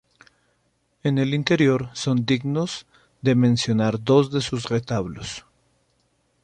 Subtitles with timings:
[1.03, 2.87] En el interior son dignos
[3.21, 5.45] de mencionar dos de sus retablos.